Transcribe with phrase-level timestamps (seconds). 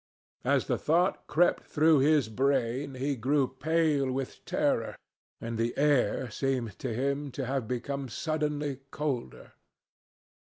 [0.43, 4.95] As the thought crept through his brain, he grew pale with terror,
[5.39, 9.51] and the air seemed to him to have become suddenly colder.